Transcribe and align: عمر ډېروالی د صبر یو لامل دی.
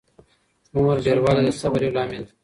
عمر 0.75 0.97
ډېروالی 1.05 1.41
د 1.45 1.49
صبر 1.61 1.81
یو 1.83 1.95
لامل 1.95 2.21
دی. 2.27 2.33